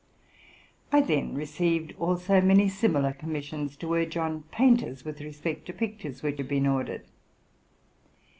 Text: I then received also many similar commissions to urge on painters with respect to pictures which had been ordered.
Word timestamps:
I 0.91 1.01
then 1.01 1.35
received 1.35 1.93
also 1.99 2.41
many 2.41 2.67
similar 2.69 3.13
commissions 3.13 3.77
to 3.77 3.93
urge 3.93 4.17
on 4.17 4.41
painters 4.51 5.05
with 5.05 5.21
respect 5.21 5.67
to 5.67 5.73
pictures 5.73 6.23
which 6.23 6.37
had 6.39 6.47
been 6.47 6.65
ordered. 6.65 7.05